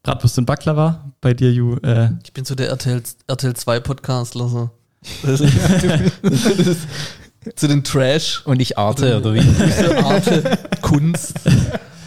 [0.02, 1.12] Bratwurst und Baklava.
[1.20, 4.48] Bei dir, Ju, äh, Ich bin so der RTL, RTL 2 Podcastler.
[4.48, 4.70] So.
[5.22, 5.54] Das ist,
[6.22, 6.80] das ist
[7.56, 8.42] zu den Trash.
[8.46, 9.40] Und ich arte, oder wie?
[10.02, 11.34] Arte, Kunst.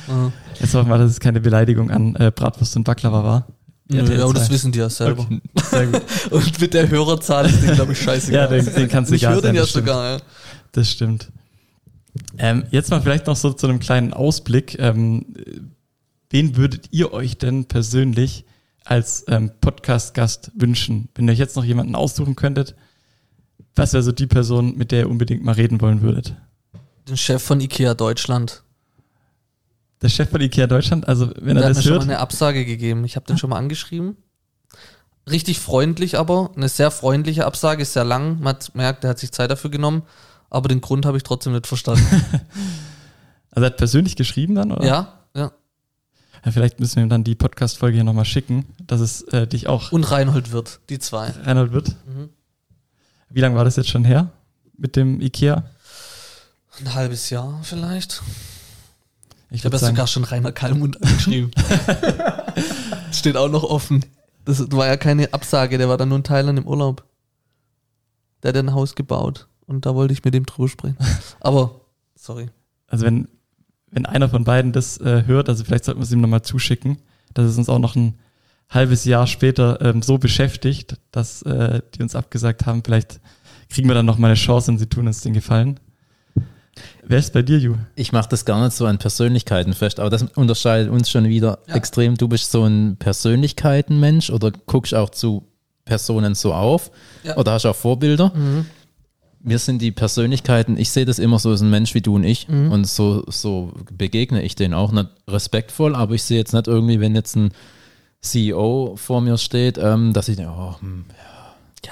[0.10, 0.32] Ja.
[0.60, 3.48] jetzt hoffen wir, dass es keine Beleidigung an äh, Bratwurst und Baklava war.
[3.92, 4.54] Nö, RTL aber das 2.
[4.54, 5.24] wissen die ja selber.
[5.24, 5.42] Okay,
[5.72, 6.02] sehr gut.
[6.32, 8.48] Und mit der Hörerzahl ist denen, glaube ich, Ja, scheißegal.
[8.50, 9.88] den, den kannst du ich egal höre den ja das stimmt.
[9.88, 10.12] sogar.
[10.18, 10.22] Ja.
[10.74, 11.32] Das stimmt.
[12.38, 14.78] Ähm, jetzt mal vielleicht noch so zu einem kleinen Ausblick.
[14.78, 15.26] Ähm,
[16.30, 18.46] wen würdet ihr euch denn persönlich
[18.86, 21.10] als ähm, Podcast-Gast wünschen?
[21.16, 22.76] Wenn ihr euch jetzt noch jemanden aussuchen könntet,
[23.76, 26.36] was wäre so die Person, mit der ihr unbedingt mal reden wollen würdet?
[27.08, 28.62] Den Chef von Ikea Deutschland.
[30.02, 32.04] Der Chef von IKEA Deutschland, also wenn er Der hat mir das schon mal hört,
[32.04, 33.04] eine Absage gegeben.
[33.04, 34.16] Ich habe den schon mal angeschrieben.
[35.30, 38.40] Richtig freundlich aber, eine sehr freundliche Absage, ist sehr lang.
[38.40, 40.04] Man hat merkt, er hat sich Zeit dafür genommen,
[40.50, 42.04] aber den Grund habe ich trotzdem nicht verstanden.
[43.52, 44.86] also er hat persönlich geschrieben dann, oder?
[44.86, 45.52] ja, ja.
[46.46, 49.68] ja vielleicht müssen wir ihm dann die Podcast-Folge hier nochmal schicken, dass es äh, dich
[49.68, 51.30] auch Und Reinhold Wirth, die zwei.
[51.44, 51.90] Reinhold wird.
[52.08, 52.30] Mhm.
[53.30, 54.32] Wie lange war das jetzt schon her
[54.78, 55.64] mit dem IKEA?
[56.80, 58.24] Ein halbes Jahr vielleicht.
[59.52, 61.52] Ich habe sagen, sogar schon Rainer Kallmund angeschrieben.
[63.12, 64.06] Steht auch noch offen.
[64.46, 67.04] Das war ja keine Absage, der war dann nur in Thailand im Urlaub.
[68.44, 70.98] Der hat ein Haus gebaut und da wollte ich mit dem drüber sprechen.
[71.40, 71.82] Aber,
[72.16, 72.50] sorry.
[72.88, 73.28] also wenn,
[73.92, 77.00] wenn einer von beiden das äh, hört, also vielleicht sollten wir es ihm nochmal zuschicken,
[77.34, 78.20] dass es uns auch noch ein
[78.70, 82.84] halbes Jahr später ähm, so beschäftigt, dass äh, die uns abgesagt haben.
[82.84, 83.20] Vielleicht
[83.70, 85.80] kriegen wir dann noch mal eine Chance und sie tun uns den Gefallen.
[87.10, 87.74] Wer ist bei dir, Ju?
[87.96, 91.58] Ich mache das gar nicht so an Persönlichkeiten fest, aber das unterscheidet uns schon wieder
[91.68, 91.74] Ja.
[91.74, 92.16] extrem.
[92.16, 95.44] Du bist so ein Persönlichkeitenmensch oder guckst auch zu
[95.86, 96.92] Personen so auf
[97.24, 97.36] Ja.
[97.36, 98.32] oder hast auch Vorbilder.
[98.36, 98.68] Mhm.
[99.40, 102.26] Wir sind die Persönlichkeiten, ich sehe das immer so als ein Mensch wie du und
[102.26, 102.72] ich Mhm.
[102.72, 107.00] und so, so begegne ich denen auch nicht respektvoll, aber ich sehe jetzt nicht irgendwie,
[107.00, 107.50] wenn jetzt ein
[108.22, 111.29] CEO vor mir steht, ähm, dass ich denke, oh, hm, Ja,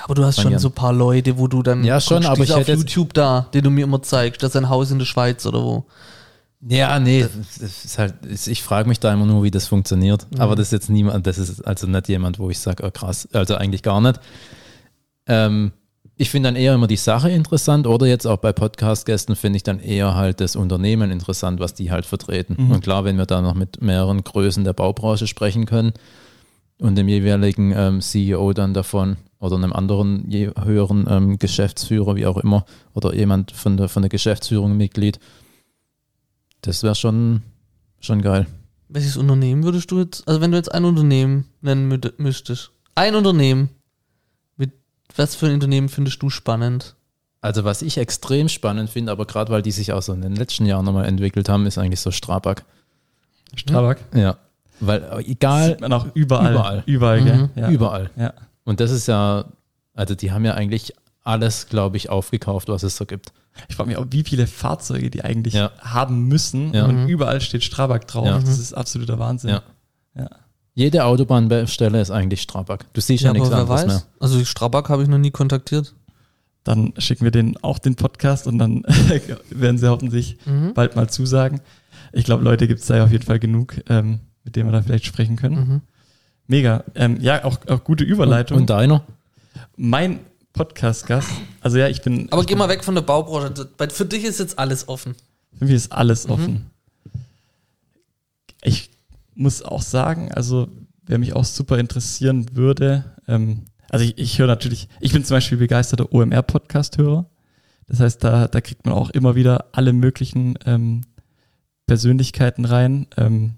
[0.04, 2.54] aber du hast schon so ein paar Leute, wo du dann Ja, schon, aber ich
[2.54, 5.46] auf YouTube da, den du mir immer zeigst, das ist ein Haus in der Schweiz
[5.46, 5.86] oder wo.
[6.62, 7.22] Ja, nee,
[7.60, 10.26] das ist halt, ich frage mich da immer nur, wie das funktioniert.
[10.32, 10.42] Mhm.
[10.42, 13.28] Aber das ist jetzt niemand, das ist also nicht jemand, wo ich sage, oh krass,
[13.32, 14.20] also eigentlich gar nicht.
[15.28, 15.72] Ähm,
[16.16, 19.64] ich finde dann eher immer die Sache interessant oder jetzt auch bei Podcast-Gästen finde ich
[19.64, 22.56] dann eher halt das Unternehmen interessant, was die halt vertreten.
[22.58, 22.72] Mhm.
[22.72, 25.94] Und klar, wenn wir da noch mit mehreren Größen der Baubranche sprechen können
[26.80, 32.26] und dem jeweiligen ähm, CEO dann davon, oder einem anderen je höheren ähm, Geschäftsführer, wie
[32.26, 35.20] auch immer, oder jemand von der, von der Geschäftsführung Mitglied.
[36.62, 37.44] Das wäre schon,
[38.00, 38.48] schon geil.
[38.90, 43.16] Welches Unternehmen würdest du jetzt, also wenn du jetzt ein Unternehmen nennen mü- müsstest, ein
[43.16, 43.70] Unternehmen,
[44.56, 44.72] mit
[45.16, 46.96] was für ein Unternehmen findest du spannend?
[47.42, 50.36] Also was ich extrem spannend finde, aber gerade weil die sich auch so in den
[50.36, 52.64] letzten Jahren nochmal entwickelt haben, ist eigentlich so Strabag.
[53.56, 53.98] Strabag.
[54.16, 54.38] Ja.
[54.80, 56.52] Weil äh, egal, Sieht man auch überall.
[56.54, 56.84] Überall.
[56.86, 57.38] Überall, gell?
[57.38, 57.50] Mhm.
[57.56, 57.70] Ja.
[57.70, 58.10] überall.
[58.16, 58.34] Ja.
[58.68, 59.46] Und das ist ja,
[59.94, 63.32] also die haben ja eigentlich alles, glaube ich, aufgekauft, was es so gibt.
[63.70, 65.72] Ich frage mich auch, wie viele Fahrzeuge die eigentlich Ja.
[65.80, 66.74] haben müssen.
[66.74, 66.86] Ja.
[66.86, 67.08] Und Mhm.
[67.08, 68.26] überall steht Strabag drauf.
[68.26, 68.40] Ja.
[68.40, 69.52] Das ist absoluter Wahnsinn.
[69.52, 69.62] Ja.
[70.16, 70.30] Ja.
[70.74, 72.86] Jede Autobahnstelle ist eigentlich Strabag.
[72.94, 73.88] Du siehst ja, nichts anderes weiß.
[73.88, 74.04] mehr.
[74.20, 75.96] Also Strabag habe ich noch nie kontaktiert.
[76.64, 78.84] Dann schicken wir denen auch den Podcast und dann
[79.50, 80.74] werden sie hoffentlich Mhm.
[80.74, 81.62] bald mal zusagen.
[82.14, 84.74] Ich glaube, Leute gibt es da ja auf jeden Fall genug, ähm, mit denen wir
[84.74, 85.56] da vielleicht sprechen können.
[85.56, 85.82] Mhm.
[86.48, 86.84] Mega.
[86.96, 88.58] Ähm, ja, auch, auch gute Überleitung.
[88.58, 89.04] Und deiner?
[89.76, 90.20] mein
[90.54, 91.30] Podcast-Gast,
[91.62, 92.32] also ja, ich bin.
[92.32, 93.70] Aber ich geh bin, mal weg von der Baubranche.
[93.92, 95.16] Für dich ist jetzt alles offen.
[95.58, 96.32] Für mich ist alles Mhm.
[96.34, 96.66] offen.
[98.64, 98.90] Ich
[99.36, 100.68] muss auch sagen, also
[101.06, 105.36] wer mich auch super interessieren würde, ähm, also ich, ich höre natürlich, ich bin zum
[105.38, 107.26] Beispiel begeisterter OMR-Podcast-Hörer.
[107.88, 111.02] Das heißt, da, da kriegt man auch immer wieder alle möglichen ähm,
[111.86, 113.08] Persönlichkeiten rein.
[113.16, 113.54] Ähm,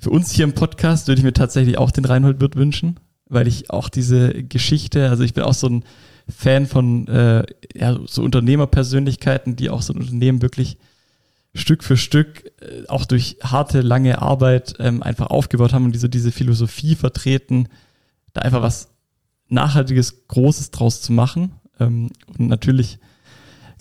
[0.00, 3.46] für uns hier im Podcast würde ich mir tatsächlich auch den Reinhold Wirth wünschen, weil
[3.46, 5.84] ich auch diese Geschichte, also ich bin auch so ein
[6.28, 10.78] Fan von äh, ja, so Unternehmerpersönlichkeiten, die auch so ein Unternehmen wirklich
[11.54, 16.08] Stück für Stück, äh, auch durch harte, lange Arbeit ähm, einfach aufgebaut haben und diese,
[16.08, 17.68] diese Philosophie vertreten,
[18.32, 18.88] da einfach was
[19.48, 21.52] Nachhaltiges, Großes draus zu machen.
[21.78, 22.98] Ähm, und natürlich,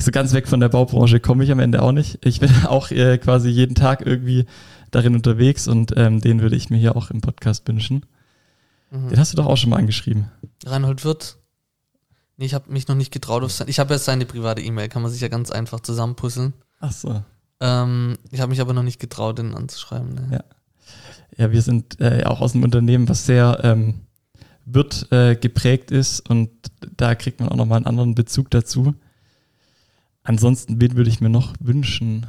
[0.01, 2.25] so ganz weg von der Baubranche komme ich am Ende auch nicht.
[2.25, 4.45] Ich bin auch äh, quasi jeden Tag irgendwie
[4.91, 8.05] darin unterwegs und ähm, den würde ich mir hier auch im Podcast wünschen.
[8.91, 9.09] Mhm.
[9.09, 10.31] Den hast du doch auch schon mal angeschrieben.
[10.65, 11.37] Reinhold Wirth.
[12.37, 13.67] Nee, ich habe mich noch nicht getraut auf sein.
[13.67, 16.53] Ich habe ja seine private E-Mail, kann man sich ja ganz einfach zusammenpuzzeln.
[16.79, 17.21] Ach so.
[17.59, 20.13] Ähm, ich habe mich aber noch nicht getraut, den anzuschreiben.
[20.13, 20.27] Ne?
[20.31, 20.43] Ja.
[21.37, 24.01] Ja, wir sind äh, auch aus einem Unternehmen, was sehr ähm,
[24.65, 26.49] wird äh, geprägt ist und
[26.95, 28.95] da kriegt man auch nochmal einen anderen Bezug dazu.
[30.23, 32.25] Ansonsten, wen würde ich mir noch wünschen?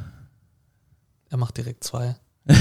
[1.29, 2.15] Er macht direkt zwei.
[2.47, 2.53] Äh,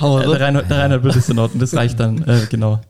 [0.00, 2.80] der, Reinhold, der Reinhold wird es in Ordnung, das reicht dann, äh, genau.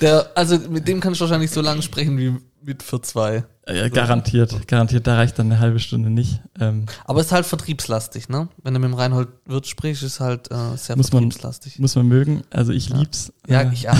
[0.00, 3.44] Der, also mit dem kann ich wahrscheinlich so lange sprechen wie mit für zwei.
[3.66, 6.40] Äh, garantiert, garantiert, da reicht dann eine halbe Stunde nicht.
[6.60, 8.48] Ähm, Aber es ist halt vertriebslastig, ne?
[8.62, 11.78] Wenn du mit dem Reinhold Wirth sprichst, ist halt äh, sehr Muss man- vertriebslastig.
[11.80, 12.96] muss man mögen, also ich Ja.
[12.98, 13.32] lieb's.
[13.48, 13.96] ja, Äh, ich auch.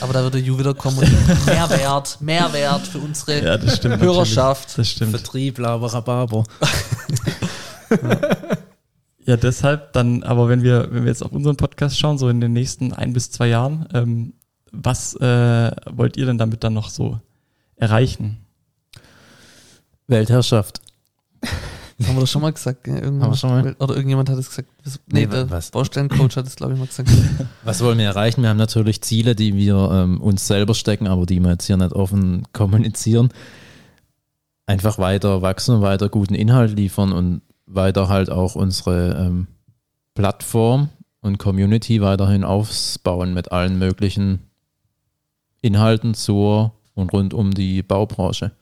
[0.00, 1.08] Aber da wird der Ju wieder kommen und
[1.46, 4.00] Mehrwert, Mehrwert für unsere ja, das stimmt.
[4.02, 4.68] Hörerschaft.
[4.70, 4.88] natürlich.
[4.88, 5.10] Das stimmt.
[5.10, 6.44] Vertrieb, Laber, Rhabarber.
[7.90, 8.56] Ja,
[9.34, 12.52] deshalb dann, aber wenn wir, wenn wir jetzt auf unseren Podcast schauen, so in den
[12.52, 14.34] nächsten ein bis zwei Jahren, ähm,
[14.70, 17.18] was äh, wollt ihr denn damit dann noch so
[17.74, 18.36] erreichen?
[20.06, 20.80] Weltherrschaft.
[21.98, 22.86] Das haben wir doch schon mal gesagt.
[22.86, 23.74] Haben wir schon mal?
[23.78, 24.68] Oder irgendjemand hat es gesagt.
[24.84, 25.70] Was- Nee, Nee, der was?
[25.70, 27.08] Baustellencoach hat es, glaube ich, mal gesagt.
[27.64, 28.42] Was wollen wir erreichen?
[28.42, 31.76] Wir haben natürlich Ziele, die wir ähm, uns selber stecken, aber die wir jetzt hier
[31.78, 33.30] nicht offen kommunizieren.
[34.66, 39.46] Einfach weiter wachsen, weiter guten Inhalt liefern und weiter halt auch unsere ähm,
[40.14, 44.50] Plattform und Community weiterhin aufbauen mit allen möglichen
[45.60, 48.52] Inhalten zur und rund um die Baubranche.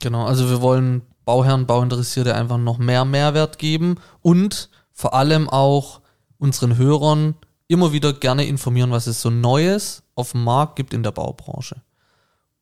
[0.00, 6.00] Genau, also wir wollen Bauherren, Bauinteressierte einfach noch mehr Mehrwert geben und vor allem auch
[6.38, 7.34] unseren Hörern
[7.68, 11.76] immer wieder gerne informieren, was es so Neues auf dem Markt gibt in der Baubranche.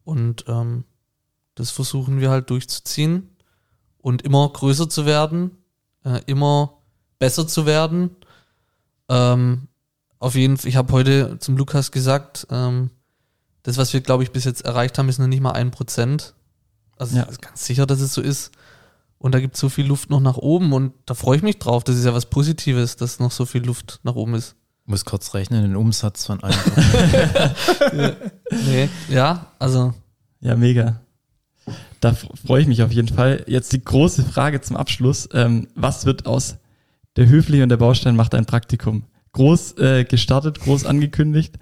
[0.04, 0.84] Und ähm,
[1.54, 3.36] das versuchen wir halt durchzuziehen
[3.98, 5.61] und immer größer zu werden,
[6.04, 6.78] äh, immer
[7.18, 8.10] besser zu werden.
[9.08, 9.68] Ähm,
[10.18, 12.90] auf jeden Fall, ich habe heute zum Lukas gesagt, ähm,
[13.64, 16.34] das, was wir, glaube ich, bis jetzt erreicht haben, ist noch nicht mal ein Prozent.
[16.96, 17.24] Also Ja.
[17.40, 18.50] ganz sicher, dass es so ist.
[19.18, 21.58] Und da gibt es so viel Luft noch nach oben und da freue ich mich
[21.60, 21.84] drauf.
[21.84, 24.56] Das ist ja was Positives, dass noch so viel Luft nach oben ist.
[24.84, 26.58] Muss kurz rechnen, den Umsatz von einem.
[28.66, 28.88] Nee.
[29.08, 29.94] Ja, also
[30.40, 31.00] Ja, mega.
[32.02, 33.44] Da freue ich mich auf jeden Fall.
[33.46, 35.28] Jetzt die große Frage zum Abschluss.
[35.32, 36.56] Ähm, was wird aus
[37.14, 39.04] der Höfliche und der Baustein macht ein Praktikum?
[39.34, 41.54] Groß äh, gestartet, groß angekündigt.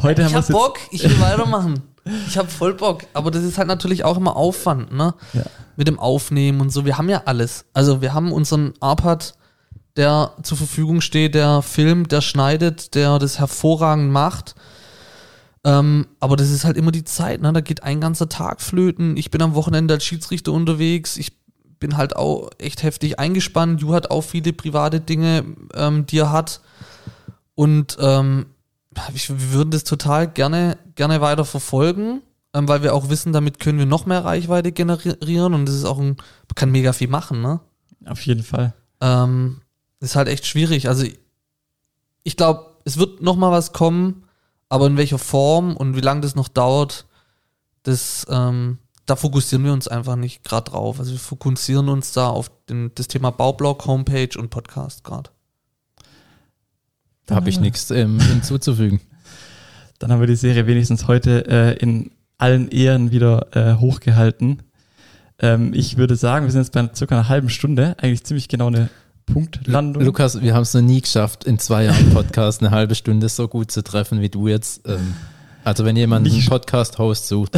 [0.00, 0.48] Heute haben ich wir hab.
[0.50, 1.82] Bock, ich will weitermachen.
[2.28, 5.14] Ich habe voll Bock, aber das ist halt natürlich auch immer Aufwand, ne?
[5.32, 5.42] Ja.
[5.74, 6.84] Mit dem Aufnehmen und so.
[6.84, 7.64] Wir haben ja alles.
[7.72, 9.34] Also wir haben unseren Arpad,
[9.96, 14.54] der zur Verfügung steht, der filmt, der schneidet, der das hervorragend macht.
[15.64, 17.52] Ähm, aber das ist halt immer die Zeit, ne?
[17.52, 19.16] Da geht ein ganzer Tag flöten.
[19.16, 21.16] Ich bin am Wochenende als Schiedsrichter unterwegs.
[21.16, 21.38] Ich
[21.78, 23.80] bin halt auch echt heftig eingespannt.
[23.80, 25.44] Ju hat auch viele private Dinge,
[25.74, 26.60] ähm, die er hat.
[27.54, 28.46] Und ähm,
[29.14, 32.22] ich, wir würden das total gerne, gerne weiter verfolgen.
[32.52, 35.84] ähm, weil wir auch wissen, damit können wir noch mehr Reichweite generieren und das ist
[35.84, 36.16] auch ein,
[36.54, 37.60] kann mega viel machen, ne?
[38.06, 38.74] Auf jeden Fall.
[39.00, 39.60] Ähm,
[40.00, 40.88] ist halt echt schwierig.
[40.88, 41.06] Also
[42.22, 44.24] ich glaube, es wird noch mal was kommen,
[44.70, 47.06] aber in welcher Form und wie lange das noch dauert,
[47.82, 48.78] das ähm,
[49.10, 51.00] da fokussieren wir uns einfach nicht gerade drauf.
[51.00, 55.30] Also wir fokussieren uns da auf den, das Thema Baublog, Homepage und Podcast gerade.
[57.26, 59.00] Da habe ich nichts ähm, hinzuzufügen.
[59.98, 64.62] Dann haben wir die Serie wenigstens heute äh, in allen Ehren wieder äh, hochgehalten.
[65.40, 68.68] Ähm, ich würde sagen, wir sind jetzt bei circa einer halben Stunde, eigentlich ziemlich genau
[68.68, 68.90] eine
[69.26, 70.02] Punktlandung.
[70.04, 73.48] Lukas, wir haben es noch nie geschafft, in zwei Jahren Podcast eine halbe Stunde so
[73.48, 74.82] gut zu treffen wie du jetzt.
[74.86, 75.14] Ähm,
[75.64, 77.52] also wenn jemand Nicht- einen Podcast-Host sucht,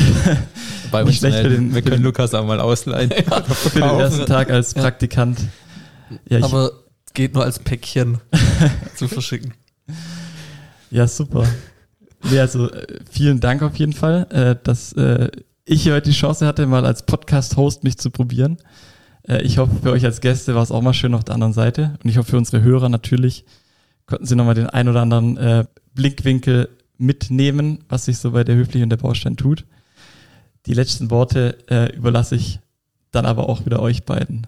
[0.90, 1.68] bei uns schlecht melden.
[1.68, 3.10] den- wir können Lukas auch mal ausleihen.
[3.46, 5.38] für den ersten Tag als Praktikant.
[6.28, 6.72] Ja, ich, Aber
[7.14, 8.18] geht nur als Päckchen
[8.96, 9.54] zu verschicken.
[10.90, 11.44] ja super.
[12.30, 15.30] Nee, also äh, vielen Dank auf jeden Fall, äh, dass äh,
[15.64, 18.58] ich hier heute die Chance hatte, mal als Podcast-Host mich zu probieren.
[19.28, 21.52] Äh, ich hoffe, für euch als Gäste war es auch mal schön auf der anderen
[21.52, 21.98] Seite.
[22.02, 23.44] Und ich hoffe, für unsere Hörer natürlich
[24.06, 28.56] konnten sie nochmal den ein oder anderen äh, Blickwinkel mitnehmen, was sich so bei der
[28.56, 29.64] Höflich und der Baustein tut.
[30.66, 32.60] Die letzten Worte äh, überlasse ich
[33.10, 34.46] dann aber auch wieder euch beiden.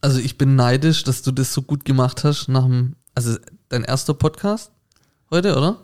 [0.00, 3.36] Also ich bin neidisch, dass du das so gut gemacht hast nach dem, also
[3.68, 4.70] dein erster Podcast
[5.30, 5.78] heute, oder?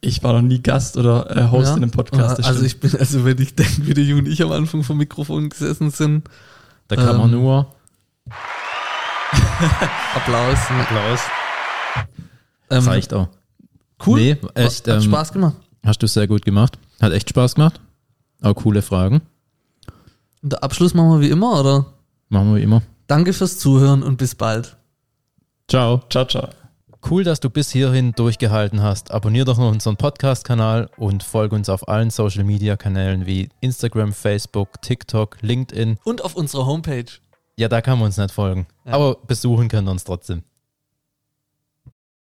[0.00, 1.76] Ich war noch nie Gast oder äh, Host Ja.
[1.76, 2.44] in einem Podcast.
[2.44, 2.66] also stimmt.
[2.66, 5.48] ich bin, also wenn ich denke, wie der Ju und ich am Anfang vom Mikrofon
[5.48, 6.28] gesessen sind,
[6.88, 7.74] Da kann man Ähm, nur
[10.14, 10.58] Applaus.
[10.70, 11.20] Applaus.
[12.70, 13.28] Ähm, reicht auch.
[14.04, 14.20] Cool.
[14.20, 15.56] Nee, echt, Hat ähm, Spaß gemacht.
[15.84, 16.78] Hast du sehr gut gemacht.
[17.00, 17.80] Hat echt Spaß gemacht.
[18.42, 19.22] Auch coole Fragen.
[20.42, 21.86] Und der Abschluss machen wir wie immer, oder?
[22.28, 22.82] Machen wir wie immer.
[23.06, 24.76] Danke fürs Zuhören und bis bald.
[25.68, 26.02] Ciao.
[26.10, 26.48] Ciao, ciao.
[27.10, 29.10] Cool, dass du bis hierhin durchgehalten hast.
[29.10, 35.36] Abonnier doch noch unseren Podcast-Kanal und folge uns auf allen Social-Media-Kanälen wie Instagram, Facebook, TikTok,
[35.42, 35.98] LinkedIn.
[36.04, 37.04] Und auf unserer Homepage.
[37.58, 38.66] Ja, da kann man uns nicht folgen.
[38.86, 38.92] Ja.
[38.92, 40.44] Aber besuchen können wir uns trotzdem.